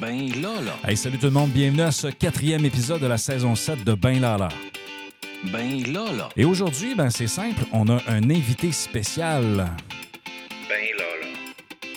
[0.00, 0.72] Ben là, là.
[0.88, 3.94] Hey, salut tout le monde, bienvenue à ce quatrième épisode de la saison 7 de
[3.94, 4.48] Ben Lala.
[5.52, 6.28] Ben là, là.
[6.36, 9.42] Et aujourd'hui, ben c'est simple, on a un invité spécial.
[9.42, 11.26] Ben là, là.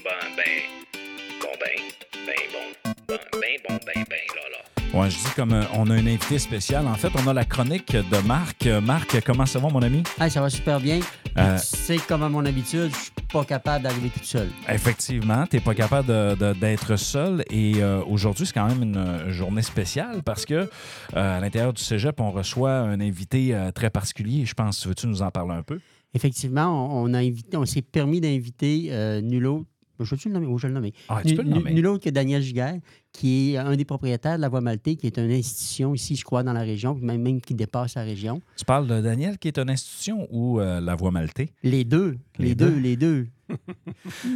[0.04, 1.00] Ben, ben.
[1.42, 1.82] Bon, ben.
[2.26, 2.92] Ben bon.
[3.08, 5.00] Ben, ben bon, ben, ben là, là.
[5.00, 6.88] Ouais, je dis comme euh, on a un invité spécial.
[6.88, 8.66] En fait, on a la chronique de Marc.
[8.66, 10.04] Euh, Marc, comment ça va, mon ami?
[10.20, 11.00] Hey, ça va super bien.
[11.38, 14.50] Euh, Tu sais, comme à mon habitude, je pas capable d'arriver toute seule.
[14.70, 17.44] Effectivement, tu n'es pas capable d'être seul.
[17.50, 20.68] Et euh, aujourd'hui, c'est quand même une euh, journée spéciale parce que euh,
[21.14, 24.46] à l'intérieur du cégep, on reçoit un invité euh, très particulier.
[24.46, 25.80] Je pense, veux-tu nous en parler un peu?
[26.14, 28.90] Effectivement, on, on a invité, on s'est permis d'inviter
[29.22, 29.68] nul autre.
[30.00, 30.48] Je veux-tu le nommer?
[30.48, 30.94] Oui, je vais le nommer.
[31.10, 31.74] Ah, tu peux le nommer.
[31.74, 32.76] Nul autre que Daniel Giguère,
[33.14, 36.24] qui est un des propriétaires de la Voie Maltais, qui est une institution ici, je
[36.24, 38.42] crois, dans la région, puis même, même qui dépasse la région.
[38.58, 41.50] Tu parles de Daniel, qui est une institution, ou euh, la Voie Maltais?
[41.64, 42.70] Les deux, Les les, deux.
[42.72, 43.28] deux, les deux.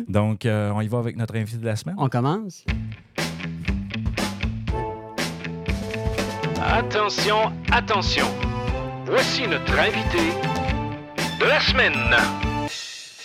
[0.08, 1.95] Donc, euh, on y va avec notre invité de la semaine?
[1.98, 2.64] On commence?
[6.62, 8.26] Attention, attention.
[9.05, 10.31] Voici notre invité
[11.39, 11.94] de la semaine.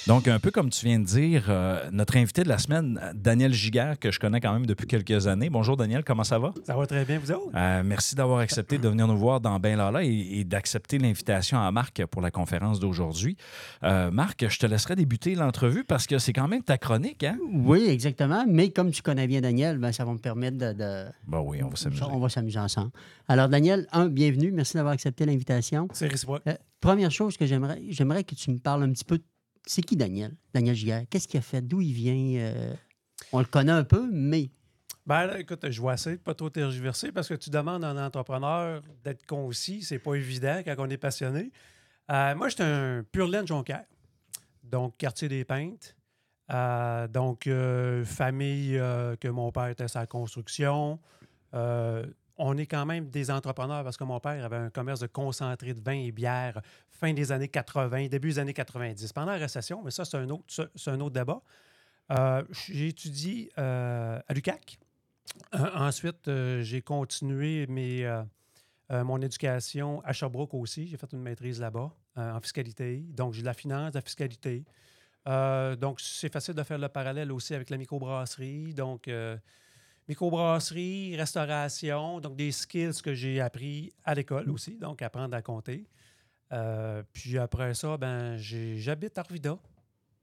[0.07, 3.55] Donc, un peu comme tu viens de dire, euh, notre invité de la semaine, Daniel
[3.55, 5.49] Giguère, que je connais quand même depuis quelques années.
[5.49, 6.53] Bonjour Daniel, comment ça va?
[6.67, 7.49] Ça va très bien, vous autres?
[7.55, 10.09] Euh, merci d'avoir accepté de venir nous voir dans Ben Lala et,
[10.41, 13.39] et d'accepter l'invitation à Marc pour la conférence d'aujourd'hui.
[13.83, 17.39] Euh, Marc, je te laisserai débuter l'entrevue parce que c'est quand même ta chronique, hein?
[17.55, 18.45] Oui, exactement.
[18.47, 21.63] Mais comme tu connais bien Daniel, ben, ça va me permettre de- de, Ben oui,
[21.63, 22.03] on va s'amuser.
[22.11, 22.91] on va s'amuser ensemble.
[23.27, 24.53] Alors, Daniel, un, bienvenue.
[24.53, 25.89] Merci d'avoir accepté l'invitation.
[25.95, 26.43] C'est réciproque.
[26.47, 26.53] Euh,
[26.83, 29.19] première chose que j'aimerais, j'aimerais que tu me parles un petit peu.
[29.67, 30.35] C'est qui Daniel?
[30.53, 31.05] Daniel Giguère.
[31.09, 31.63] Qu'est-ce qu'il a fait?
[31.63, 32.41] D'où il vient?
[32.43, 32.75] Euh,
[33.33, 34.51] on le connaît un peu, mais
[35.07, 37.89] Ben, là, écoute, je vais essayer de pas trop tergiverser parce que tu demandes à
[37.89, 39.83] un entrepreneur d'être concis.
[39.83, 41.51] C'est pas évident quand on est passionné.
[42.11, 43.85] Euh, moi, j'étais un pur laine Jonquière.
[44.63, 45.95] Donc, quartier des Peintes.
[46.53, 48.79] Euh, donc, euh, famille
[49.21, 50.99] que mon père était sa construction.
[52.37, 55.73] On est quand même des entrepreneurs parce que mon père avait un commerce de concentré
[55.73, 59.13] de vin et bière fin des années 80, début des années 90.
[59.13, 60.45] Pendant la récession, mais ça, c'est un autre,
[60.75, 61.41] c'est un autre débat.
[62.13, 64.79] Euh, j'ai étudié euh, à l'UQAC.
[65.55, 66.31] Euh, ensuite,
[66.61, 68.23] j'ai continué mes,
[68.91, 70.89] mon éducation à Sherbrooke aussi.
[70.89, 73.05] J'ai fait une maîtrise là-bas en fiscalité.
[73.09, 74.65] Donc, j'ai de la finance, de la fiscalité.
[75.27, 78.75] Donc, c'est facile de faire le parallèle aussi avec la microbrasserie.
[78.75, 79.09] Donc,
[80.09, 85.87] microbrasserie, restauration, donc des skills que j'ai appris à l'école aussi, donc apprendre à compter.
[86.53, 89.59] Euh, puis après ça, ben, j'habite Arvida.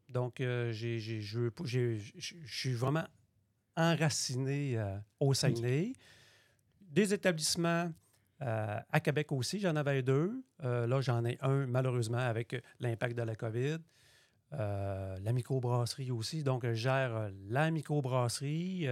[0.09, 1.21] Donc, euh, je
[2.45, 3.05] suis vraiment
[3.75, 5.93] enraciné euh, au Saguenay.
[6.79, 7.91] Des établissements
[8.43, 10.43] à Québec aussi, j'en avais deux.
[10.63, 13.77] Là, j'en ai un, malheureusement, avec l'impact de la COVID.
[14.51, 16.41] La microbrasserie aussi.
[16.41, 18.87] Donc, je gère la microbrasserie.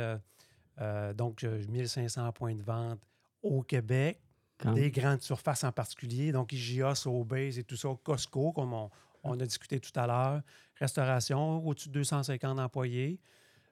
[0.82, 3.00] Euh, donc, euh, 1500 points de vente
[3.42, 4.20] au Québec
[4.58, 8.90] quand- des grandes surfaces en particulier, donc IGA, Sobeys et tout ça, Costco, comme on,
[9.24, 10.42] on a discuté tout à l'heure,
[10.76, 13.20] restauration, au-dessus de 250 employés.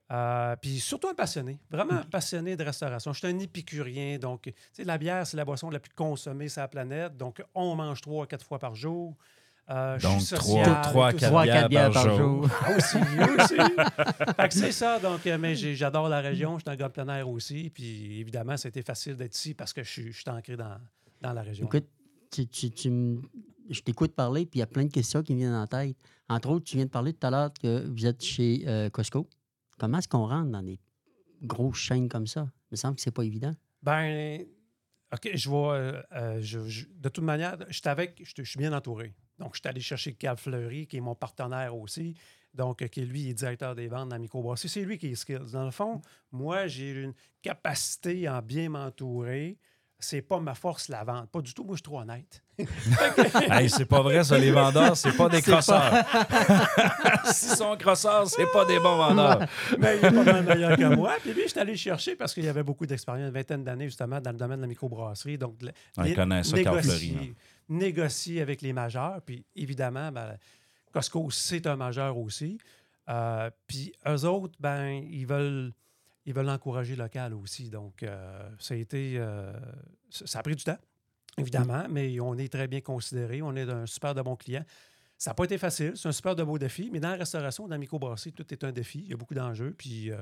[0.09, 3.12] Euh, puis surtout un passionné, vraiment un passionné de restauration.
[3.12, 6.69] Je suis un épicurien, donc la bière, c'est la boisson la plus consommée sur la
[6.69, 9.18] planète, donc on mange trois à quatre fois par jour.
[9.70, 11.28] Euh, je Donc, suis trois- social, trois à tout quatre ça.
[11.28, 12.44] Trois à bières quatre bières par par jour.
[12.44, 12.50] jour.
[12.62, 13.56] Ah, aussi, aussi.
[14.38, 15.00] fait que c'est ça.
[15.00, 16.58] Donc, euh, mais j'adore la région.
[16.58, 17.70] Je suis un gars de plein air aussi.
[17.70, 20.78] Puis évidemment, c'était facile d'être ici parce que je suis, je suis ancré dans,
[21.22, 21.66] dans la région.
[21.66, 21.86] Écoute,
[22.32, 23.20] tu, tu- tu
[23.70, 25.98] je t'écoute parler, puis il y a plein de questions qui me viennent en tête.
[26.30, 29.28] Entre autres, tu viens de parler tout à l'heure que vous êtes chez euh, Costco.
[29.78, 30.80] Comment est-ce qu'on rentre dans des
[31.44, 32.48] grosses chaînes comme ça?
[32.72, 33.52] Il me semble que c'est pas évident.
[33.84, 34.46] Ben,
[35.14, 35.74] OK, je vois.
[35.74, 36.02] euh,
[36.42, 39.14] je- je- de toute manière, je suis avec, je, je suis bien entouré.
[39.40, 42.16] Donc, je suis allé chercher Cal Fleury, qui est mon partenaire aussi.
[42.53, 44.70] Donc, qui lui est directeur des ventes dans la microbrasserie.
[44.70, 45.52] C'est lui qui est skills.
[45.52, 49.58] Dans le fond, moi, j'ai une capacité en bien m'entourer.
[50.00, 51.30] C'est pas ma force la vente.
[51.31, 51.64] Pas du tout.
[51.64, 52.44] Moi, je suis trop honnête.
[53.50, 55.94] Hey, c'est pas vrai, ça, les vendeurs, c'est pas des crosseurs.
[57.25, 59.48] S'ils sont crosseurs, c'est pas des bons vendeurs.
[59.80, 61.16] Mais il est pas mal meilleur que moi.
[61.22, 63.86] Puis lui, je suis allé chercher parce qu'il y avait beaucoup d'expérience, une vingtaine d'années
[63.86, 65.38] justement dans le domaine de la microbrasserie.
[65.38, 65.56] Donc,
[65.98, 67.36] On connaît ça, Carl Fleury,
[67.69, 69.22] Négocier avec les majeurs.
[69.22, 70.38] Puis évidemment, ben,
[70.92, 72.58] Costco, c'est un majeur aussi.
[73.10, 75.74] Euh, puis eux autres, ben, ils veulent,
[76.25, 77.69] ils veulent encourager local aussi.
[77.69, 79.16] Donc, euh, ça a été.
[79.18, 79.54] euh,
[80.10, 80.78] ça a pris du temps,
[81.38, 83.42] évidemment, mais on est très bien considéré.
[83.42, 84.63] On est un super de bon client.
[85.18, 85.94] Ça n'a pas été facile.
[85.96, 86.90] C'est un super de beau défi.
[86.92, 89.00] Mais dans la restauration, dans la microbrasserie, tout est un défi.
[89.00, 89.74] Il y a beaucoup d'enjeux.
[89.78, 90.22] Puis euh,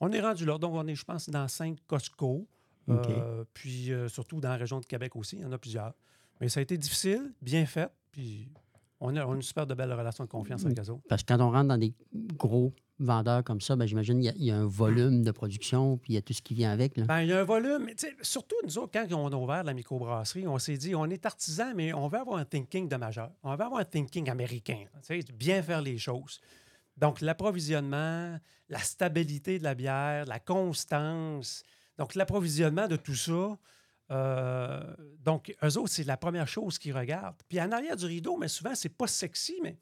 [0.00, 0.58] on est rendu là.
[0.58, 2.46] Donc, on est, je pense, dans cinq Costco.
[3.54, 5.36] Puis surtout dans la région de Québec aussi.
[5.36, 5.94] Il y en a plusieurs.
[6.40, 7.90] Mais ça a été difficile, bien fait.
[8.10, 8.48] Puis
[9.00, 11.02] on a, on a une super de belle relation de confiance avec autres.
[11.08, 14.46] Parce que quand on rentre dans des gros vendeurs comme ça, ben, j'imagine qu'il y
[14.46, 16.96] y, a un volume de production, puis il y a tout ce qui vient avec.
[16.96, 17.04] Là.
[17.04, 17.84] Ben, il y a un volume.
[17.84, 21.26] mais Surtout, nous autres, quand on a ouvert la microbrasserie, on s'est dit, on est
[21.26, 23.30] artisan, mais on veut avoir un thinking de majeur.
[23.42, 24.84] On veut avoir un thinking américain.
[25.36, 26.40] bien faire les choses.
[26.96, 28.38] Donc, l'approvisionnement,
[28.68, 31.64] la stabilité de la bière, la constance.
[31.98, 33.58] Donc, l'approvisionnement de tout ça.
[34.14, 37.42] Euh, donc, eux autres, c'est la première chose qu'ils regardent.
[37.48, 39.76] Puis en arrière du rideau, mais souvent, c'est pas sexy, mais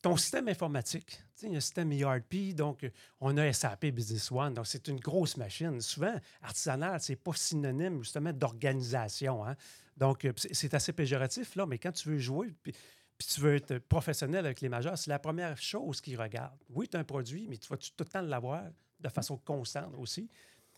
[0.00, 1.20] ton système informatique.
[1.42, 2.88] Il y a un système ERP, donc
[3.20, 5.80] on a SAP Business One, donc c'est une grosse machine.
[5.80, 9.44] Souvent, artisanal, c'est pas synonyme justement d'organisation.
[9.44, 9.56] hein.
[9.96, 12.72] Donc, euh, c'est assez péjoratif, là, mais quand tu veux jouer, puis,
[13.18, 16.62] tu veux être professionnel avec les majeurs, c'est la première chose qu'ils regardent.
[16.70, 18.62] Oui, tu as un produit, mais tu vas tout le temps l'avoir
[19.00, 20.28] de façon constante aussi.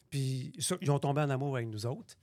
[0.09, 2.17] Puis ils ont tombé en amour avec nous autres.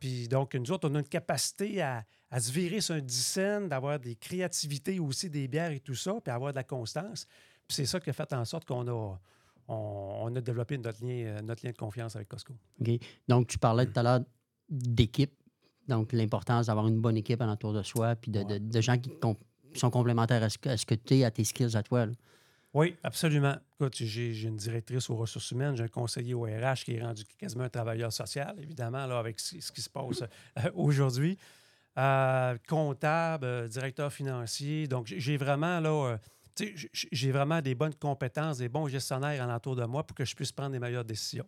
[0.00, 3.68] Puis donc, nous autres, on a une capacité à, à se virer sur un dixaine,
[3.68, 7.26] d'avoir des créativités aussi, des bières et tout ça, puis avoir de la constance.
[7.68, 9.18] Puis c'est ça qui a fait en sorte qu'on a,
[9.68, 9.74] on,
[10.22, 12.54] on a développé notre lien, euh, notre lien de confiance avec Costco.
[12.80, 12.90] OK?
[13.28, 14.20] Donc, tu parlais tout à l'heure
[14.68, 15.32] d'équipe.
[15.86, 19.10] Donc, l'importance d'avoir une bonne équipe alentour de soi, puis de, de- de gens qui
[19.74, 22.06] sont complémentaires à ce que, à ce que tu es, à tes skills à toi.
[22.06, 22.12] là.
[22.72, 23.56] Oui, absolument.
[23.74, 27.02] Écoute, j'ai j'ai une directrice aux ressources humaines, j'ai un conseiller au RH qui est
[27.02, 31.36] rendu quasiment un travailleur social, évidemment, là, avec ce, ce qui se passe euh, aujourd'hui.
[31.98, 34.86] Euh, comptable, euh, directeur financier.
[34.86, 36.18] Donc, j'ai- vraiment, là, euh,
[36.54, 40.14] tu sais, j- j'ai vraiment des bonnes compétences, des bons gestionnaires alentour de moi pour
[40.14, 41.46] que je puisse prendre les meilleures décisions.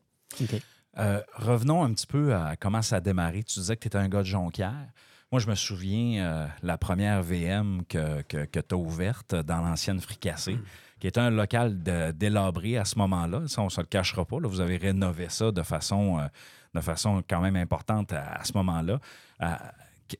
[0.98, 3.44] Euh, revenons un petit peu à comment ça a démarré.
[3.44, 4.88] Tu disais que tu étais un gars de Jonquière.
[5.30, 10.00] Moi, je me souviens euh, la première VM que, que, tu as ouverte dans l'ancienne
[10.00, 10.58] Fricassée,
[11.02, 13.49] qui était un local de- délabré à ce moment-là.
[13.49, 14.38] Ça, on ne se le cachera pas.
[14.38, 16.28] Vous avez rénové ça de façon, euh,
[16.75, 19.00] de façon quand même importante à, ce moment-là.
[19.43, 19.56] Euh,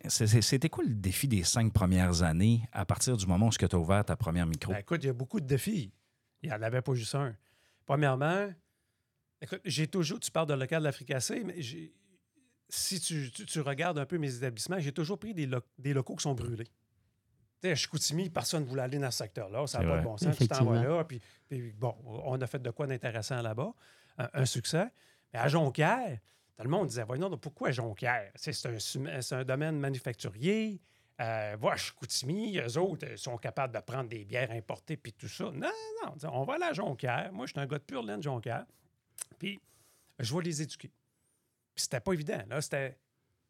[0.09, 3.79] C'était quoi le défi des cinq premières années à partir du moment où tu as
[3.79, 4.73] ouvert ta première micro?
[4.73, 5.93] Ben, écoute, il y a beaucoup de défis.
[6.43, 7.33] Il n'y en avait pas juste un.
[7.87, 8.49] Premièrement,
[9.41, 11.61] écoute, j'ai toujours, tu parles de local de la fricassée, mais
[12.71, 15.49] si tu, regardes un peu mes établissements, j'ai toujours pris des,
[15.79, 16.67] des locaux qui sont brûlés.
[17.63, 19.67] Tu sais, à Chicoutimi, personne ne voulait aller dans ce secteur-là.
[19.69, 20.37] Ça n'a C'est pas de bon sens.
[20.37, 20.97] Tu t'envoies Effectivement.
[20.99, 21.05] là.
[21.05, 23.73] Puis, puis bon, on a fait de quoi d'intéressant là-bas.
[24.19, 24.87] Un, un succès.
[25.33, 26.19] Mais à Jonquière,
[26.57, 28.33] tout le monde disait Voyons, donc, pourquoi Jonquière?
[28.35, 30.81] C'est c'est un, un domaine manufacturier.
[31.21, 35.29] Euh, va à Chicoutimi, eux autres sont capables de prendre des bières importées puis tout
[35.29, 35.45] ça.
[35.53, 35.71] Non,
[36.03, 37.31] non, on va aller à Jonquière.
[37.33, 38.65] Moi, je suis un gars de pure laine de Jonquière.
[39.39, 39.61] Puis,
[40.19, 40.89] je vais les éduquer.
[41.75, 42.43] Puis, c'était pas évident.
[42.49, 42.99] Là, c'était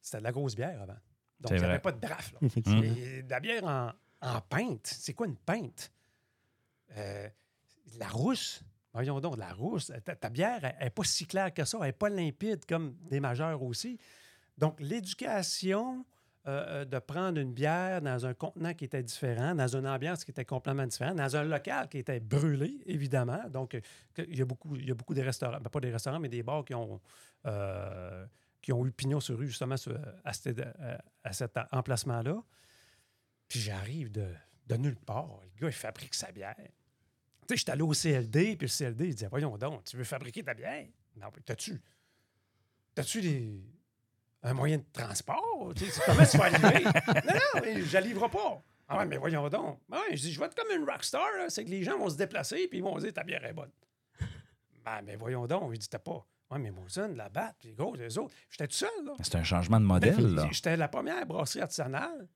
[0.02, 0.98] c'était de la grosse bière avant.
[1.40, 2.34] Donc, il n'y avait pas de draft.
[2.40, 2.48] Là.
[2.84, 3.90] Et de la bière en,
[4.22, 4.86] en pinte.
[4.86, 5.92] C'est quoi une pinte?
[6.96, 7.28] Euh,
[7.98, 8.62] la rousse.
[8.94, 9.90] Voyons donc, la rousse.
[10.04, 11.78] Ta, ta bière, elle n'est pas si claire que ça.
[11.80, 13.98] Elle n'est pas limpide comme des majeurs aussi.
[14.58, 16.04] Donc, l'éducation
[16.46, 20.24] euh, euh, de prendre une bière dans un contenant qui était différent, dans une ambiance
[20.24, 23.48] qui était complètement différente, dans un local qui était brûlé, évidemment.
[23.48, 23.78] Donc,
[24.18, 26.28] il y a beaucoup, il y a beaucoup de restaurants, ben, pas des restaurants, mais
[26.28, 27.00] des bars qui ont,
[28.60, 29.76] qui ont eu pignon sur rue, justement,
[30.24, 30.30] à-
[31.24, 32.42] à cet emplacement-là.
[33.52, 34.26] Puis j'arrive de,
[34.66, 35.28] de nulle part.
[35.42, 36.54] Le gars, il fabrique sa bière.
[36.56, 36.64] Tu
[37.50, 40.42] sais, j'étais allé au CLD, puis le CLD, il disait Voyons donc, tu veux fabriquer
[40.42, 40.86] ta bière?
[41.16, 41.78] Non, mais t'as-tu.
[42.94, 43.62] T'as-tu des.
[44.42, 45.70] Un moyen de transport?
[45.76, 46.82] Tu sais, comment tu vas arriver?
[47.06, 48.62] non, non, mais je la livre pas.
[48.88, 49.80] Ah ouais, mais voyons donc.
[49.90, 52.08] Ah Ouais, je dis, je vais être comme une rockstar, c'est que les gens vont
[52.08, 53.70] se déplacer, puis ils vont dire ta bière est bonne.
[54.82, 56.26] Ben, mais voyons donc, il dit, t'as pas.
[56.50, 58.34] Ouais, mais Mosen, la batte, les gros, les autres.
[58.48, 59.12] J'étais tout seul, là.
[59.22, 60.36] C'est un changement de modèle.
[60.36, 60.48] là.
[60.50, 62.28] J'étais la première brasserie artisanale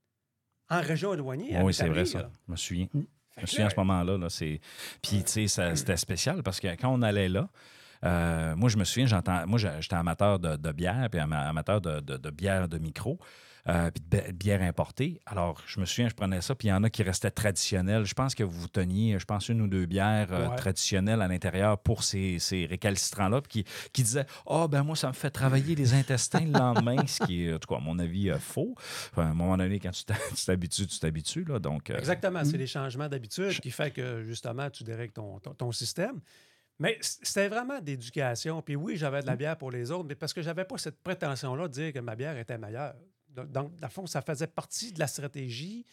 [0.71, 1.57] en région éloignée.
[1.63, 2.19] Oui, c'est vrai ça.
[2.23, 2.31] là.
[2.47, 2.87] Je me souviens.
[2.93, 2.99] Fait
[3.37, 4.17] Je me souviens à ce moment-là.
[4.19, 4.61] Là, c'est...
[5.03, 7.49] Puis, tu sais, ça- c'était spécial parce que quand on allait là,
[8.05, 11.81] euh, moi, je me souviens, j'entends, moi, j'étais amateur de, de bière, puis ama- amateur
[11.81, 13.19] de, de- de bière de micro,
[13.69, 15.21] euh, puis de bi- bière importée.
[15.27, 18.05] Alors, je me souviens, je prenais ça, puis il y en a qui restaient traditionnels.
[18.05, 20.57] Je pense que vous teniez, je pense, une ou deux bières euh, Ouais.
[20.57, 25.09] traditionnelles à l'intérieur pour ces, ces récalcitrants-là, puis qui, qui disaient Ah, ben moi, ça
[25.09, 27.99] me fait travailler les intestins le lendemain, ce qui est, en tout cas, à mon
[27.99, 28.75] avis, euh, faux.
[29.13, 30.05] Enfin, à un moment donné, quand tu
[30.45, 31.45] t'habitues, tu t'habitues.
[31.45, 35.39] Là, donc, euh, Exactement, c'est les changements d'habitude qui fait que justement tu dérègles ton,
[35.41, 36.21] ton, ton système.
[36.79, 38.61] Mais c'était vraiment d'éducation.
[38.63, 41.03] Puis oui, j'avais de la bière pour les autres, mais parce que j'avais pas cette
[41.03, 42.95] prétention-là de dire que ma bière était meilleure.
[43.45, 45.85] Dans le fond, ça faisait partie de la stratégie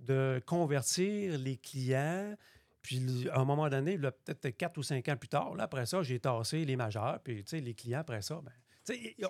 [0.00, 2.34] de convertir les clients.
[2.82, 6.02] Puis à un moment donné, peut-être quatre ou cinq ans plus tard, là, après ça,
[6.02, 7.20] j'ai tassé les majeurs.
[7.22, 8.52] Puis tu sais, les clients, après ça, ben,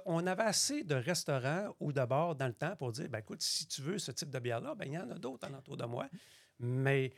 [0.07, 3.42] on avait assez de restaurants ou de bars dans le temps pour dire, ben, écoute,
[3.42, 5.85] si tu veux ce type de bière-là, ben, il y en a d'autres alentour de
[5.85, 6.09] moi.
[6.59, 7.12] Mais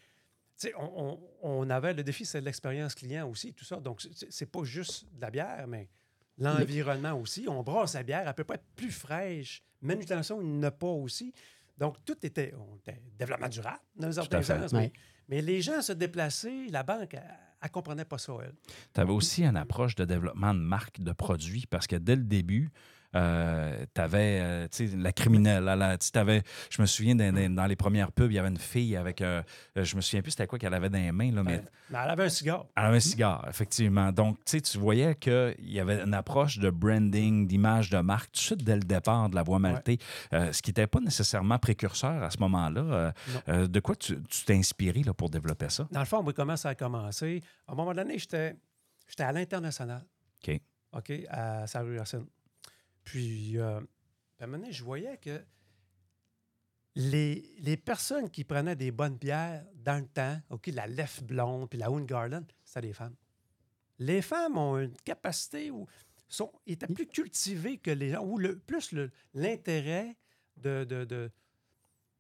[0.77, 3.77] on, on- on avait le défi, c'est l'expérience client aussi, tout ça.
[3.77, 5.89] Donc, c'est pas juste de la bière, mais
[6.39, 7.47] l'environnement aussi.
[7.49, 9.63] On brasse la bière, elle peut pas être plus fraîche.
[9.81, 11.33] Manutention, il n'y en a pas aussi.
[11.77, 14.75] Donc, tout était, on était développement durable dans un certain sens.
[15.29, 17.23] Mais les gens se déplaçaient, la banque, elle
[17.63, 18.55] ne comprenait pas ça, elle.
[18.93, 22.25] Tu avais aussi une approche de développement de marque, de produits, parce que dès le
[22.25, 22.71] début,
[23.15, 25.69] tu avais la criminelle.
[25.69, 28.35] à la- tu sais, t'avais- je me souviens, dans, dans- dans les premières pubs, il
[28.35, 29.21] y avait une fille avec.
[29.21, 29.43] euh,
[29.77, 31.99] euh, je me souviens plus c'était quoi qu'elle avait dans les mains, là, mais Mais
[32.03, 32.67] elle avait un cigare.
[32.77, 34.11] elle avait un cigare, effectivement.
[34.13, 38.27] Donc, tu sais, tu voyais qu'il y avait une approche de branding, d'image de marque,
[38.33, 39.99] tout de suite dès le départ de la voie maltée,
[40.33, 42.81] euh, ce qui n'était pas nécessairement précurseur à ce moment-là.
[42.81, 43.13] Euh,
[43.49, 45.87] euh, de quoi tu tu t'es inspiré là, pour développer ça?
[45.91, 47.43] Dans le fond, moi, comment ça a commencé?
[47.69, 48.57] À un moment donné, j'étais
[49.07, 50.05] j'étais à l'international.
[50.47, 50.61] OK.
[50.97, 52.25] OK, à sa rue Racine.
[53.05, 53.81] Puis, euh,
[54.41, 55.43] à un moment donné, je voyais que
[56.97, 61.69] les, les personnes qui prenaient des bonnes bières dans le temps, OK, la Left Blonde
[61.69, 63.15] puis la Garden, c'était des femmes.
[63.99, 65.87] Les femmes ont une capacité où
[66.29, 70.17] sont étaient plus cultivées que les gens, ou le, plus le- l'intérêt
[70.57, 71.31] de, de, de-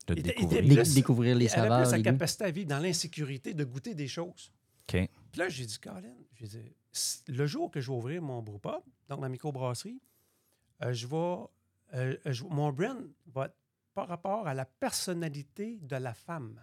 [0.06, 0.64] De il découvrir.
[0.64, 1.80] était plus- découvrir les elle avait saveurs.
[1.82, 2.10] plus sa les goûts.
[2.10, 4.52] capacité à vivre dans l'insécurité, de goûter des choses.
[4.86, 6.58] Puis là, j'ai dit, Colin, j'ai dit,
[7.28, 10.00] le jour que je vais ouvrir mon brewpub, donc ma microbrasserie,
[10.82, 11.36] euh, je vais,
[11.94, 13.56] euh, je- mon brand va être
[13.94, 16.60] par rapport à la personnalité de la femme.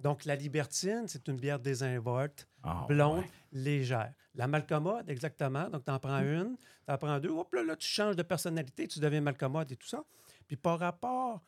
[0.00, 3.30] Donc, la libertine, c'est une bière désinvolte, Ah, blonde, ouais.
[3.52, 4.12] légère.
[4.34, 5.68] La malcommode, exactement.
[5.68, 6.56] Donc, tu en prends une,
[6.86, 7.28] tu en prends deux.
[7.28, 10.02] Hop là, là, tu changes de personnalité, tu deviens malcommode et tout ça.
[10.46, 11.42] Puis par rapport,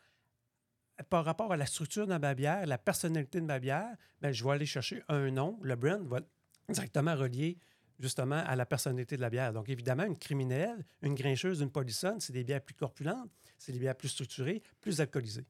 [1.09, 4.45] par rapport à la structure de ma bière, la personnalité de ma bière, ben, je
[4.45, 5.59] vais aller chercher un nom.
[5.63, 6.29] Le brand va être
[6.69, 7.59] directement relié
[8.03, 9.53] justement à la personnalité de la bière.
[9.53, 13.79] Donc, évidemment, une criminelle, une grincheuse, une polissonne, c'est des bières plus corpulentes, c'est des
[13.79, 15.47] bières plus structurées, plus alcoolisées.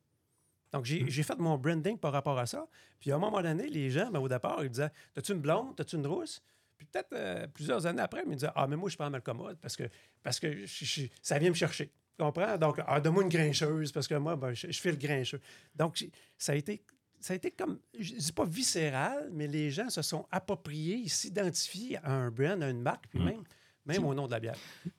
[0.72, 2.66] Donc, j'ai j'ai fait mon branding par rapport à ça.
[3.00, 5.74] Puis, à un moment donné, les gens, ben, au départ, ils disaient T'as-tu une blonde?
[5.76, 6.42] T'as-tu une rousse
[6.78, 9.58] Puis, peut-être euh, plusieurs années après, ils me disaient Ah, mais moi, je prends Malcommode
[9.60, 9.84] parce que,
[10.22, 11.86] parce que je- je- ça vient me chercher.
[11.88, 12.56] Tu comprends?
[12.58, 15.40] Donc, ah, donne-moi une grincheuse parce que moi, ben, je, je fais le grincheux.
[15.74, 16.04] Donc,
[16.38, 16.82] ça a été.
[17.22, 21.08] Ça a été comme, je dis pas viscéral, mais les gens se sont appropriés, ils
[21.08, 23.24] s'identifient à un brand, à une marque, puis Mm.
[23.24, 23.42] même,
[23.86, 24.56] même au nom de la bière.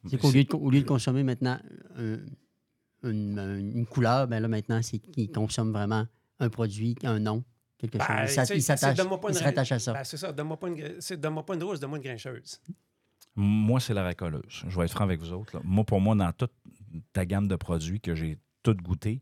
[0.10, 1.60] C'est qu'au lieu, lieu de consommer maintenant
[1.98, 2.20] un-
[3.04, 3.38] une,
[3.76, 6.08] une couleur, ben là, maintenant, c'est qu'ils consomment vraiment
[6.40, 7.44] un produit, un nom,
[7.78, 8.16] quelque Ben, chose.
[8.22, 9.80] Ils tu s'att- sais, Ils c'est- s'attachent donne-moi pas ils une se ra- rattachent à
[9.80, 9.94] ça.
[9.94, 12.62] Ben, c'est ça, donne-moi pas, une pas rose, donne-moi une grincheuse.
[13.36, 14.64] Moi, c'est la racoleuse.
[14.68, 15.58] Je vais être franc avec vous autres.
[15.58, 15.62] là.
[15.66, 16.54] Moi, pour moi, dans toute
[17.12, 19.22] ta gamme de produits que j'ai toutes goûté,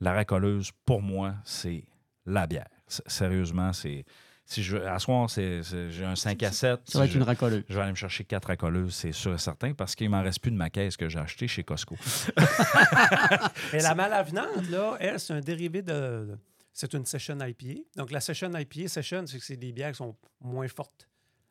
[0.00, 1.84] la racoleuse, pour moi, c'est
[2.32, 2.68] la bière.
[2.86, 4.04] Sérieusement, c'est.
[4.50, 6.80] Si je, à soir, j'ai un 5 à 7.
[6.86, 7.64] Ça va Si être je, une racoleuse.
[7.68, 10.40] je vais aller me chercher quatre racoleuses, c'est sûr et certain, parce qu'il m'en reste
[10.40, 11.96] plus de ma caisse que j'ai achetée chez Costco.
[13.72, 16.38] Mais la malavenante, là, elle, c'est un dérivé de.
[16.72, 17.80] C'est une session IPA.
[17.96, 21.08] Donc, la session IPA, session, c'est que c'est des bières qui sont moins fortes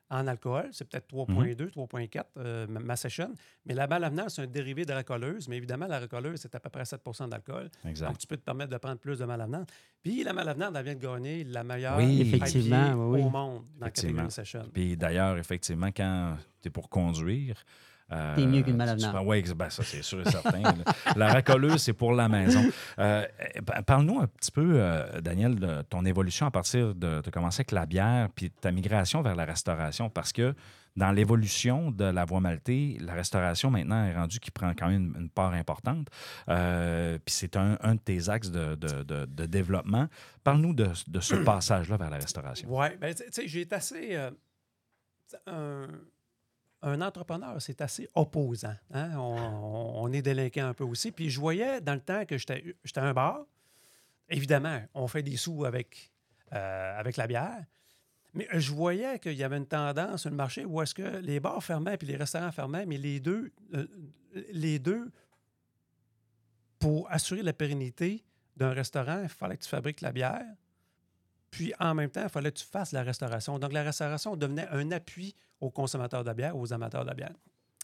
[0.10, 0.70] en alcool.
[0.72, 3.34] C'est peut-être 3,2, 3,4, euh, ma- session.
[3.66, 5.48] Mais la malavenante, c'est un dérivé de racoleuse.
[5.50, 7.70] Mais évidemment, la racoleuse, c'est à peu près 7% d'alcool.
[7.86, 8.08] Exact.
[8.08, 9.70] Donc, tu peux te permettre de prendre plus de malavenante.
[10.02, 12.22] Puis, la malavenante, elle vient de gagner la meilleure Oui.
[12.22, 13.26] Effectivement, oui, oui.
[13.26, 14.12] au monde dans la Effectivement.
[14.24, 14.64] catégorie session.
[14.74, 17.64] Puis d'ailleurs, effectivement, quand tu es pour conduire.
[18.12, 19.16] Euh, T'es mieux qu'une tu- malavenante.
[19.26, 20.62] Oui, ben ça, c'est sûr et certain.
[21.16, 22.64] la racoleuse, c'est pour la maison.
[23.00, 23.26] Euh,
[23.66, 27.22] pa- Parle-nous un petit peu, euh, Daniel, de ton évolution à partir de.
[27.22, 30.54] Tu as commencé avec la bière, puis ta migration vers la restauration, parce que
[30.96, 35.14] dans l'évolution de la voie maltée, la restauration maintenant est rendue qui prend quand même
[35.16, 36.08] une, une part importante.
[36.50, 40.08] Euh, puis c'est un, un de tes axes de, de- de- de développement.
[40.44, 42.68] Parle-nous de, de ce passage-là vers la restauration.
[42.72, 44.16] Oui, ben, tu sais, j'ai été assez.
[44.16, 44.32] euh,
[45.46, 45.88] un,
[46.82, 48.76] un entrepreneur, c'est assez opposant.
[48.94, 49.18] hein?
[49.18, 51.12] On, est délinquant un peu aussi.
[51.12, 53.46] Puis je voyais dans le temps que j'étais à un bar.
[54.30, 56.12] Évidemment, on fait des sous avec,
[56.54, 57.66] euh, avec la bière.
[58.34, 61.40] Mais je voyais qu'il y avait une tendance sur le marché où est-ce que les
[61.40, 63.88] bars fermaient puis les restaurants fermaient, mais les deux, euh,
[64.52, 65.12] les deux,
[66.78, 68.24] pour assurer la pérennité
[68.56, 70.46] d'un restaurant, il fallait que tu fabriques la bière.
[71.52, 73.60] Puis en même temps, il fallait que tu fasses la restauration.
[73.60, 77.34] Donc la restauration devenait un appui aux consommateurs de bière, aux amateurs de bière.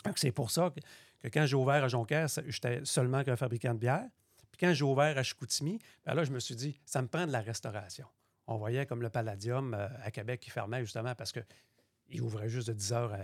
[0.05, 3.79] Donc c'est pour ça que, quand j'ai ouvert à Jonquière, j'étais seulement qu'un fabricant de
[3.79, 4.05] bière.
[4.51, 7.25] Puis quand j'ai ouvert à Chicoutimi, ben là, je me suis dit, ça me prend
[7.25, 8.05] de la restauration.
[8.45, 12.67] On voyait comme le Palladium euh, à Québec qui fermait justement parce qu'il ouvrait juste
[12.67, 13.17] de 10 heures à,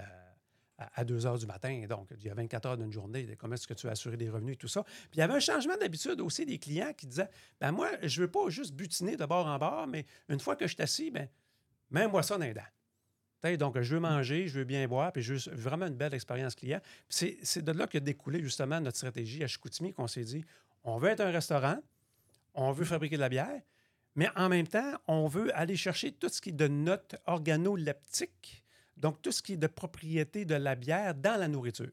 [0.79, 1.85] à- à 2 heures du matin.
[1.87, 3.35] Donc, il y a 24 heures d'une journée.
[3.37, 4.83] Comment est-ce que tu vas assurer des revenus et tout ça?
[4.83, 8.21] Puis il y avait un changement d'habitude aussi des clients qui disaient ben moi, je
[8.21, 11.11] veux pas juste butiner de bord en bord, mais une fois que je suis assis,
[11.11, 11.27] ben,
[11.91, 15.55] mets-moi ça dans les Donc, je veux manger, je veux bien boire, puis je veux
[15.55, 16.81] vraiment une belle expérience client.
[17.09, 20.43] C'est de là que découlé justement notre stratégie à Chicoutimi, qu'on s'est dit
[20.83, 21.77] on veut être un restaurant,
[22.53, 23.61] on veut fabriquer de la bière,
[24.15, 28.63] mais en même temps, on veut aller chercher tout ce qui est de notes organoleptiques,
[28.99, 31.91] donc tout ce qui est de propriété de la bière dans la nourriture.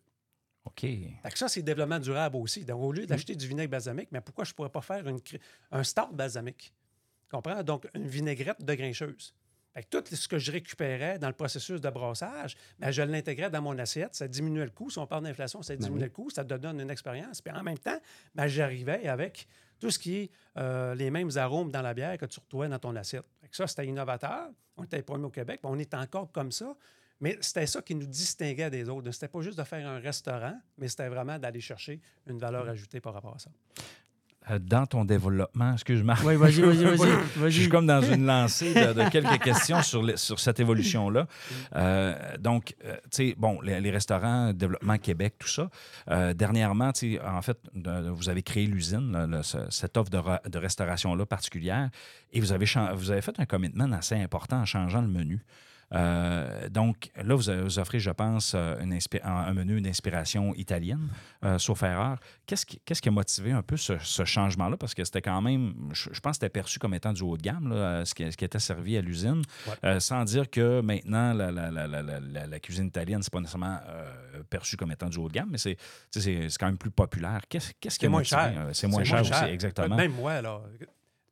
[0.65, 0.81] OK.
[0.81, 2.65] Que ça, c'est développement durable aussi.
[2.65, 5.21] Donc, au lieu d'acheter du vinaigre balsamique, mais pourquoi je ne pourrais pas faire une
[5.71, 6.75] un start balsamique?
[7.31, 7.63] Comprends?
[7.63, 9.33] Donc, une vinaigrette de grincheuse.
[9.75, 13.51] Fait que tout ce que je récupérais dans le processus de brassage, ben, je l'intégrais
[13.51, 14.15] dans mon assiette.
[14.15, 14.89] Ça diminuait le coût.
[14.89, 16.31] Si on parle d'inflation, ça diminuait le coût.
[16.31, 17.43] Ça te donne une expérience.
[17.43, 18.01] Puis en même temps,
[18.35, 19.47] ben, j'arrivais avec
[19.79, 22.79] tout ce qui est euh, les mêmes arômes dans la bière que tu retrouvais dans
[22.79, 23.25] ton assiette.
[23.51, 24.51] Ça, c'était innovateur.
[24.77, 25.61] On était les premiers au Québec.
[25.63, 26.77] On est encore comme ça.
[27.21, 29.11] Mais c'était ça qui nous distinguait des autres.
[29.11, 33.01] C'était pas juste de faire un restaurant, mais c'était vraiment d'aller chercher une valeur ajoutée
[33.01, 33.51] par rapport à ça.
[34.51, 36.15] Euh, Dans ton développement, excuse-moi.
[36.25, 37.51] Oui, vas-y, vas-y, vas-y.
[37.51, 41.27] Je suis comme dans une lancée de, de quelques questions sur, les- sur cette évolution-là.
[41.75, 45.69] Euh, donc, euh, tu sais, bon, les, les restaurants, développement Québec, tout ça.
[46.11, 51.27] Euh, dernièrement, tu sais, en fait, vous avez créé l'usine, cette offre de, de restauration-là
[51.27, 51.91] particulière,
[52.33, 55.43] et vous avez, vous avez fait un commitment assez important en changeant le menu.
[55.95, 61.09] Euh, donc, là, vous, offrez, je pense, euh, une un menu d'inspiration italienne,
[61.45, 62.19] euh, sauf erreur.
[62.47, 64.77] Qu'est-ce qui, a motivé un peu ce, ce changement-là?
[64.77, 67.37] Parce que c'était quand même, je, je pense que c'était perçu comme étant du haut
[67.37, 69.75] de gamme, là, ce, qui, ce qui était servi à l'usine, Ouais.
[69.85, 73.79] Euh, sans dire que maintenant, la, cuisine italienne, c'est pas nécessairement
[74.51, 75.77] perçu comme étant du haut de gamme, mais c'est,
[76.59, 77.41] quand même plus populaire.
[77.49, 78.69] Qu'est-ce, qui C'est a moins motivé, cher.
[78.73, 79.97] C'est moins cher aussi, exactement.
[79.97, 80.61] Même moi, là,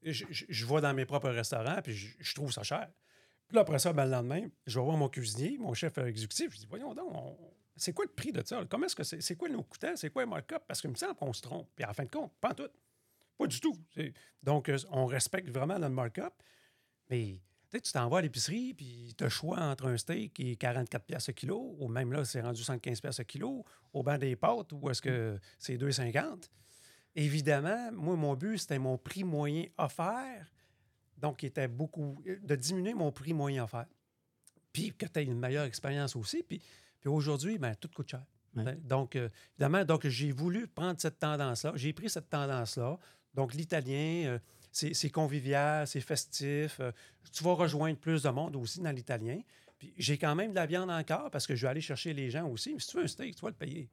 [0.03, 2.89] je, je- je vois dans mes propres restaurants, puis je, je trouve ça cher.
[3.55, 6.53] Puis là, après ça, ben, le lendemain, je vais voir mon cuisinier, mon chef exécutif.
[6.55, 7.39] Je dis, voyons donc, on-
[7.77, 8.65] c'est quoi le prix de ça?
[8.69, 9.21] Comment est-ce que c'est?
[9.21, 9.95] C'est quoi nos coûtants?
[9.95, 10.59] C'est quoi les markup?
[10.67, 11.69] Parce qu'il me semble qu'on se trompe.
[11.77, 12.69] Puis en fin de compte, pas en tout.
[13.39, 13.77] Pas du tout.
[14.43, 16.33] Donc, euh, on respecte vraiment notre markup.
[17.09, 17.39] Mais
[17.71, 20.57] tu t'en vas à l'épicerie, puis tu as le choix entre un steak qui est
[20.57, 24.19] 44 pièces le kilo, ou même là, c'est rendu 75 pièces le kilo, au banc
[24.19, 26.51] des pâtes, ou est-ce que c'est 2,50?
[27.15, 30.45] Évidemment, moi, mon but, c'était mon prix moyen offert,
[31.18, 33.87] donc qui était beaucoup, de diminuer mon prix moyen offert.
[34.73, 36.42] Puis que tu aies une meilleure expérience aussi.
[36.42, 36.61] Puis,
[37.00, 38.25] puis aujourd'hui, ben, tout coûte cher.
[38.56, 38.76] Ouais.
[38.76, 41.73] Donc, euh, évidemment, donc j'ai voulu prendre cette tendance-là.
[41.75, 42.99] J'ai pris cette tendance-là.
[43.35, 44.38] Donc, l'italien, euh,
[44.71, 46.78] c'est c'est convivial, c'est festif.
[46.80, 46.92] euh,
[47.33, 49.40] tu vas rejoindre plus de monde aussi dans l'italien.
[49.78, 52.30] Puis j'ai quand même de la viande encore parce que je vais aller chercher les
[52.30, 52.75] gens aussi.
[52.75, 53.88] Mais si tu veux un steak, tu vas le payer.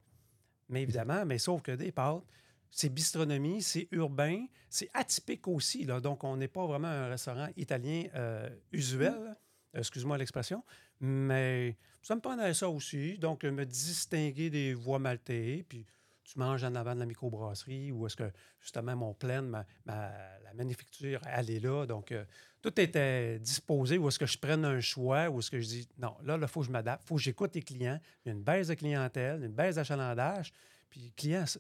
[0.69, 2.23] Mais évidemment, mais sauf que des pâtes,
[2.71, 5.83] c'est bistronomie, c'est urbain, c'est atypique aussi.
[5.85, 5.99] Là.
[5.99, 9.35] Donc, on n'est pas vraiment un restaurant italien euh, usuel, là.
[9.79, 10.63] excuse-moi l'expression,
[10.99, 13.17] mais ça me prenait ça aussi.
[13.17, 15.85] Donc, euh, me distinguer des voies maltais, puis
[16.23, 18.31] tu manges en avant de la microbrasserie, ou est-ce que
[18.61, 21.85] justement mon plein, ma, ma- la manufacture, elle est là.
[21.85, 22.23] Donc, euh,
[22.61, 25.89] tout était disposé, ou est-ce que je prenne un choix, ou est-ce que je dis
[25.97, 27.99] non, là, il faut que je m'adapte, il faut que j'écoute les clients.
[28.23, 30.53] Il y a une baisse de clientèle, une baisse d'achalandage.
[30.89, 31.59] Puis, c'est-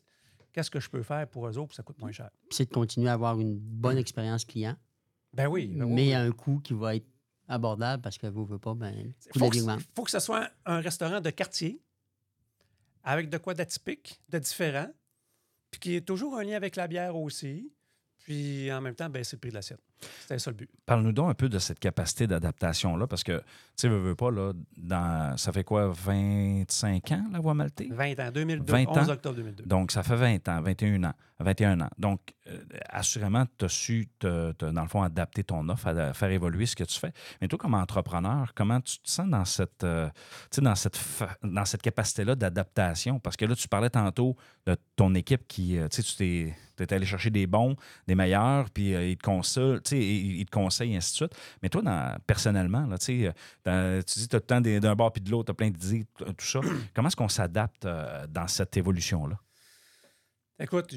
[0.51, 2.29] qu'est-ce que je peux faire pour eux autres, ça coûte moins cher?
[2.49, 4.75] Puis c'est de continuer à avoir une bonne expérience client,
[5.33, 5.67] Ben oui.
[5.67, 6.13] ben mais oui.
[6.13, 7.07] à un coût qui va être
[7.47, 9.51] abordable parce que vous ne voulez pas, ben, coût faut,
[9.95, 11.81] faut que ce soit un restaurant de quartier
[13.03, 14.87] avec de quoi d'atypique, de différent,
[15.71, 17.73] puis qui ait toujours un lien avec la bière aussi.
[18.19, 19.81] Puis en même temps, ben, c'est le prix de l'assiette.
[20.21, 20.69] C'était ça le but.
[20.85, 23.43] Parle-nous donc un peu de cette capacité d'adaptation-là, parce que, tu
[23.75, 27.87] sais, veux, veux pas, là, dans, ça fait quoi, 25 ans, la voie maltais?
[27.91, 29.01] 20 ans, 2002, 20 ans?
[29.01, 29.63] 11 octobre 2002.
[29.65, 31.13] Donc, ça fait 20 ans, 21 ans.
[31.39, 31.89] 21 ans.
[31.97, 32.59] Donc, euh,
[32.89, 36.67] assurément, tu as su, te- te- dans le fond, adapter ton offre, à faire évoluer
[36.67, 37.11] ce que tu fais.
[37.41, 40.07] Mais toi, comme entrepreneur, comment tu te sens dans cette, euh,
[40.59, 40.99] dans cette,
[41.43, 43.19] dans cette capacité-là d'adaptation?
[43.19, 44.35] Parce que là, tu parlais tantôt
[44.67, 47.75] de ton équipe qui, euh, tu sais, tu t'es allé chercher des bons,
[48.07, 51.35] des meilleurs, puis euh, ils te consultent, ils, ils te conseillent, et ainsi de suite.
[51.61, 53.31] Mais toi, dans- personnellement, là, tu euh,
[53.63, 55.69] dans- tu dis tu as le temps d'un bord puis de l'autre, tu as plein
[55.69, 56.59] d'idées, tout tout ça.
[56.93, 59.39] Comment est-ce qu'on s'adapte euh, dans cette évolution-là?
[60.59, 60.93] Écoute,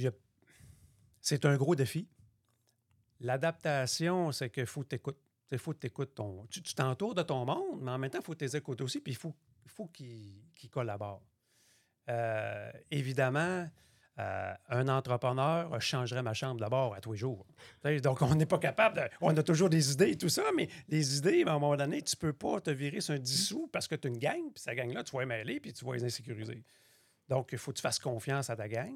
[1.20, 2.06] c'est un gros défi.
[3.20, 5.18] L'adaptation, c'est qu'il faut écoutes.
[5.52, 6.46] Il faut que ton.
[6.46, 9.00] Tu t'entoures de ton monde, mais en même temps, il faut que tu écoutes aussi,
[9.00, 11.22] puis il faut, il faut qu'ils qu'ils collaborent.
[12.08, 13.68] Euh, évidemment,
[14.20, 17.46] euh, un entrepreneur changerait ma chambre d'abord à tous les jours.
[18.02, 19.10] Donc, on n'est pas capable.
[19.20, 22.00] On a toujours des idées et tout ça, mais les idées, à un moment donné,
[22.00, 24.18] tu ne peux pas te virer sur un 10 sous parce que tu as une
[24.18, 26.62] gang, puis cette gang-là, tu vas mêler, puis tu vas les insécuriser.
[27.28, 28.94] Donc, il faut que tu fasses confiance à ta gang.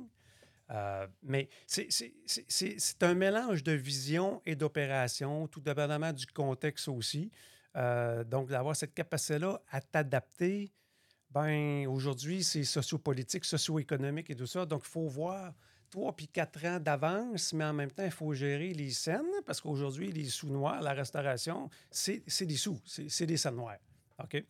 [0.70, 7.30] Euh, mais c'est un mélange de vision et d'opération, tout dépendamment du contexte aussi.
[7.76, 10.72] Euh, donc, d'avoir cette capacité-là à t'adapter,
[11.30, 14.64] ben aujourd'hui, c'est sociopolitique, socio-économique et tout ça.
[14.64, 15.52] Donc, il faut voir
[15.90, 19.60] trois puis quatre ans d'avance, mais en même temps, il faut gérer les scènes parce
[19.60, 23.78] qu'aujourd'hui, les sous noirs, la restauration, c'est des sous, c'est c'est des scènes noires.
[24.22, 24.42] OK?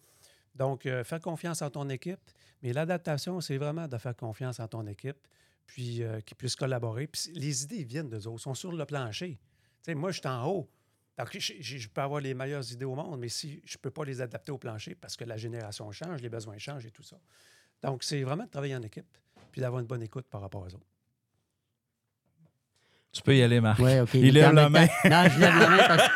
[0.54, 2.20] Donc, euh, faire confiance en ton équipe,
[2.62, 5.18] mais l'adaptation, c'est vraiment de faire confiance en ton équipe,
[5.66, 7.06] puis euh, qu'ils puissent collaborer.
[7.06, 9.38] Puis les idées viennent d'eux autres, sont sur le plancher.
[9.38, 9.38] Tu
[9.82, 10.68] sais, moi, je suis en haut.
[11.18, 13.80] Donc, je, je- je peux avoir les meilleures idées au monde, mais si je ne
[13.80, 16.90] peux pas les adapter au plancher parce que la génération change, les besoins changent et
[16.92, 17.16] tout ça.
[17.82, 19.06] Donc, c'est vraiment de travailler en équipe.
[19.50, 20.86] puis d'avoir une bonne écoute par rapport aux autres.
[23.10, 23.80] Tu peux y aller, Marc.
[23.80, 24.10] Ouais, OK.
[24.14, 24.86] Il lève en la main.
[24.86, 26.08] temps- Non, je lève la main parce,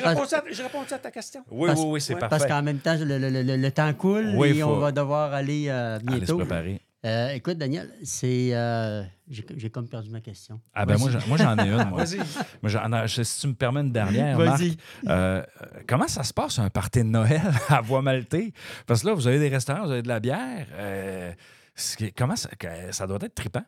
[0.00, 1.44] répondu, à- j'ai répondu à ta question.
[1.50, 2.36] Oui, Parce- oui, oui, c'est ouais, parfait.
[2.38, 4.90] parce qu'en même temps, le, le- le- le temps coule Oui, et faut- on va
[4.92, 6.38] devoir aller euh, Allez se bientôt.
[6.38, 6.80] préparer.
[7.06, 8.50] Euh, écoute, Daniel, c'est.
[8.52, 10.60] euh, J'ai j'ai comme perdu ma question.
[10.74, 11.88] Ah ben moi, j'en- moi j'en ai une.
[11.88, 12.04] Moi.
[12.04, 12.18] Vas-y.
[12.18, 12.24] Moi,
[12.64, 14.76] j'en ai- si tu me permets une dernière, Marc, Vas-y.
[15.08, 15.42] euh,
[15.88, 18.52] comment ça se passe un party de Noël à Voie Maltais?
[18.86, 20.66] Parce que là, vous avez des restaurants, vous avez de la bière.
[20.74, 21.32] euh,
[22.16, 22.50] comment ça,
[22.90, 23.64] ça doit être trippant?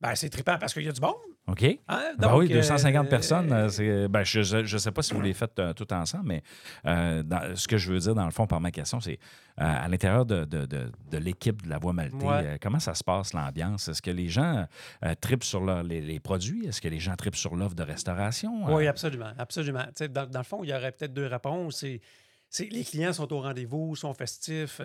[0.00, 1.14] Ben, c'est trippant parce qu'il y a du monde.
[1.46, 1.62] OK?
[1.88, 2.12] Hein?
[2.18, 5.34] Ben Donc, oui, 250 euh, personnes, euh, ben, je ne sais pas si vous les
[5.34, 6.42] faites euh, tout ensemble, mais
[6.84, 9.18] dans- ce que je veux dire, dans le fond, par ma question, c'est
[9.56, 12.58] à l'intérieur de, de- de- de l'équipe de la Voie Maltais, Ouais.
[12.62, 13.88] comment ça se passe, l'ambiance?
[13.88, 14.66] Est-ce que les gens
[15.20, 16.66] tripent sur leur- les, les produits?
[16.66, 18.64] Est-ce que les gens tripent sur l'offre de restauration?
[18.74, 19.32] Oui, absolument.
[19.36, 19.84] absolument.
[20.10, 21.82] Dans, dans le fond, il y aurait peut-être deux réponses.
[21.82, 24.80] Les clients sont au rendez-vous, sont festifs.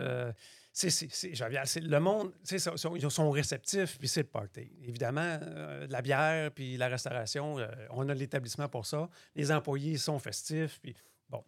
[0.75, 4.69] C'est, le monde, ils sont réceptifs, puis c'est le party.
[4.83, 9.09] Évidemment, euh, la bière, puis la restauration, euh, on a l'établissement pour ça.
[9.35, 10.93] Les employés sont festifs, puis
[11.29, 11.41] bon.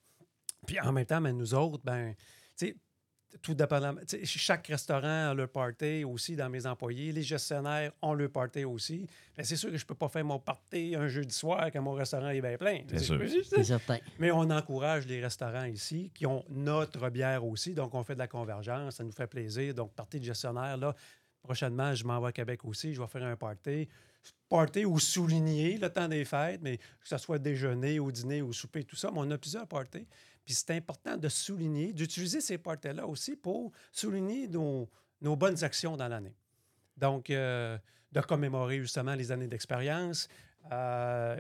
[0.65, 2.15] Puis en même temps, ben, nous autres, ben,
[3.41, 3.56] tout
[4.06, 7.12] sais, Chaque restaurant a leur party aussi dans mes employés.
[7.12, 9.08] Les gestionnaires ont leur party aussi.
[9.36, 11.82] Ben, c'est sûr que je ne peux pas faire mon party un jeudi soir quand
[11.82, 12.82] mon restaurant est bien plein.
[12.88, 13.19] C'est sûr.
[13.43, 13.97] C'est certain.
[14.19, 17.73] Mais on encourage les restaurants ici qui ont notre bière aussi.
[17.73, 18.95] Donc, on fait de la convergence.
[18.95, 19.73] Ça nous fait plaisir.
[19.73, 20.95] Donc, party de gestionnaire, là,
[21.47, 22.93] prochainement, je m'en vais à Québec aussi.
[22.93, 23.88] Je vais faire un party.
[24.49, 28.51] Party ou souligner le temps des fêtes, mais que ce soit déjeuner ou dîner ou
[28.51, 29.10] souper, tout ça.
[29.10, 30.05] Mais on a plusieurs parties.
[30.45, 34.89] Puis c'est important de souligner, d'utiliser ces parties-là aussi pour souligner nos,
[35.21, 36.36] bonnes actions dans l'année.
[36.97, 37.77] Donc, euh,
[38.12, 40.27] de commémorer justement les années d'expérience.
[40.71, 41.39] Euh,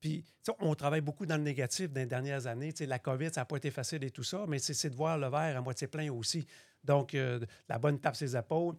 [0.00, 0.24] puis,
[0.60, 2.72] on travaille beaucoup dans le négatif les dernières années.
[2.72, 4.94] Tu sais, la COVID, ça n'a pas été facile et tout ça, mais c'est de
[4.94, 6.46] voir le verre à moitié plein aussi.
[6.84, 8.76] Donc, euh, la bonne tape ses épaules,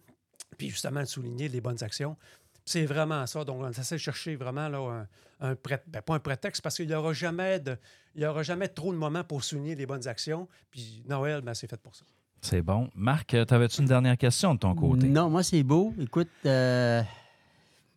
[0.56, 2.16] puis justement de souligner les bonnes actions.
[2.64, 3.44] C'est vraiment ça.
[3.44, 5.06] Donc, on essaie de chercher vraiment là,
[5.40, 7.76] un, ben, pas un prétexte, parce qu'il n'y aura jamais de.
[8.14, 10.48] Il y aura jamais trop de moments pour souligner les bonnes actions.
[10.70, 12.04] Puis Noël, ben, c'est fait pour ça.
[12.42, 12.88] C'est bon.
[12.94, 15.08] Marc, euh, t'avais-tu une dernière question de ton côté?
[15.08, 15.94] Non, moi, c'est beau.
[15.98, 17.02] Écoute, euh,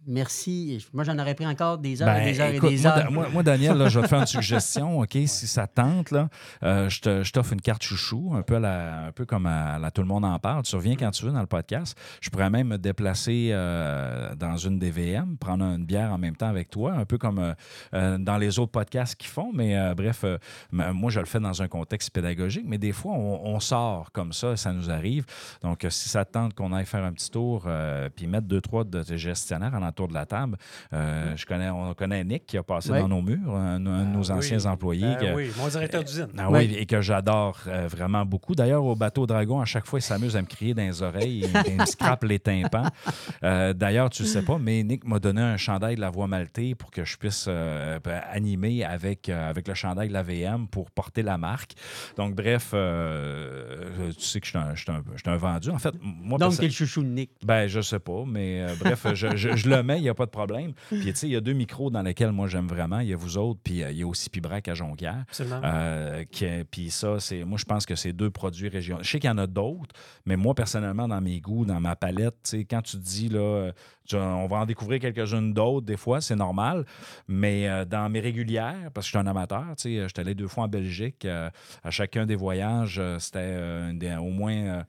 [0.08, 0.86] merci.
[0.94, 2.98] Moi, j'en aurais pris encore des heures Ben, et des heures écoute, et des moi,
[2.98, 3.12] heures.
[3.12, 5.18] Moi, moi, Daniel, là, je vais te faire une suggestion, OK?
[5.26, 6.30] Si ça te tente, là,
[6.64, 9.92] euh, je t'offre une carte chouchou, un peu, à la- un peu comme à, la
[9.92, 10.64] Tout le monde en parle.
[10.64, 11.98] Tu reviens quand tu veux dans le podcast.
[12.22, 16.36] Je pourrais même me déplacer euh, dans une des VM, prendre une bière en même
[16.36, 17.54] temps avec toi, un peu comme
[17.94, 19.52] euh, dans les autres podcasts qu'ils font.
[19.54, 20.26] Mais bref,
[20.72, 24.34] moi, je le fais dans un contexte pédagogique, mais des fois, on, on sort comme
[24.34, 25.26] ça, ça nous arrive.
[25.62, 27.68] Donc, si ça te tente qu'on aille faire un petit tour,
[28.16, 30.58] puis mettre deux, trois de tes gestionnaires en entour de la table,
[30.92, 34.10] euh, je connais, on connaît Nick qui a passé dans nos murs, un, un de
[34.18, 34.68] nos Ah anciens oui.
[34.68, 35.06] employés.
[35.06, 36.28] Ben que- oui, mon directeur d'usine.
[36.38, 38.56] ah oui, et que j'adore euh, vraiment beaucoup.
[38.56, 41.46] D'ailleurs, au bateau Dragon, à chaque fois, il s'amuse à me crier dans les oreilles,
[41.46, 42.88] il, il me scrape les tympans.
[43.44, 46.28] Euh, D'ailleurs, tu ne sais pas, mais Nick m'a donné un chandail de la Voie
[46.28, 50.24] Maltais pour que je puisse euh, ben, animer avec, euh, avec le chandail de la
[50.24, 51.74] VM pour porter la marque.
[52.18, 55.38] Donc, bref, euh, tu sais que je suis un, je suis un- je suis un
[55.38, 55.70] vendu.
[55.70, 57.32] En fait, moi, Donc, t'es le chouchou de Nick.
[57.46, 60.14] ben, je sais pas, mais euh, bref, je, je- je le mets, il n'y a
[60.14, 60.74] pas de problème.
[60.90, 63.00] Puis, tu sais, il y a deux micros dans lesquels moi j'aime vraiment.
[63.00, 65.24] Il y a vous autres, puis euh, il y a aussi Pibrac à Jonquière.
[65.28, 65.62] Absolument.
[65.64, 69.04] Euh, qui puis ça, c'est, moi, je pense que c'est deux produits régionaux.
[69.04, 69.94] Je sais qu'il y en a d'autres,
[70.26, 73.30] mais moi, personnellement, dans mes goûts, dans ma palette, tu sais, quand tu te dis,
[73.30, 73.72] là,
[74.08, 76.86] tu- on va en découvrir quelques-unes d'autres, des fois, c'est normal,
[77.28, 80.20] mais euh, dans mes régulières, parce que je suis un amateur, tu sais, je suis
[80.20, 81.50] allé deux fois en Belgique, euh,
[81.84, 83.58] à chacun des voyages, c'était
[84.18, 84.84] au moins...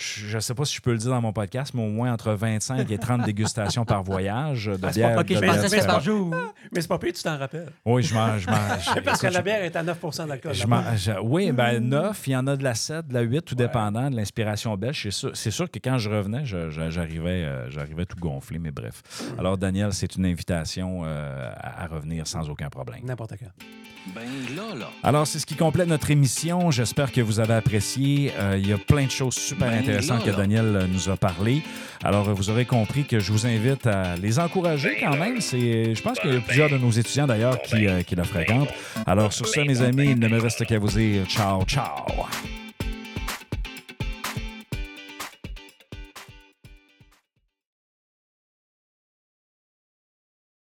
[0.00, 2.12] je ne sais pas si je peux le dire dans mon podcast, mais au moins
[2.12, 5.14] entre 25 et 30 dégustations par voyage de Ah, c'est bière.
[5.14, 5.96] pas- OK, de je bière pensais que c'était différente.
[5.96, 6.34] par jour.
[6.72, 7.68] Mais c'est pas pire, tu t'en rappelles.
[7.84, 8.40] Oui, je mange.
[8.40, 10.52] Je mange Parce que la bière est à 9 d'alcool.
[11.22, 13.66] oui, ben 9, il y en a de la 7, de la 8, tout Ouais.
[13.66, 15.02] dépendant de l'inspiration belge.
[15.02, 19.02] C'est sûr, c'est sûr que quand je revenais, j'arrivais, euh, j'arrivais tout gonflé, mais bref.
[19.38, 23.00] Alors, Daniel, c'est une invitation euh, à, à revenir sans aucun problème.
[23.04, 23.50] N'importe quand.
[24.06, 24.22] Ben
[24.56, 24.90] là, là.
[25.02, 26.70] Alors, c'est ce qui complète notre émission.
[26.70, 28.32] J'espère que vous avez apprécié.
[28.38, 30.36] Euh, il y a plein de choses super Ben intéressantes là, que.
[30.36, 31.62] Daniel euh, nous a parlé.
[32.02, 35.40] Alors, vous aurez compris que je vous invite à les encourager quand même.
[35.40, 38.24] C'est, je pense qu'il y a plusieurs de nos étudiants d'ailleurs qui, euh, qui le
[38.24, 38.72] fréquentent.
[39.06, 42.06] Alors, sur ça, mes amis, il ne me reste qu'à vous dire ciao, ciao.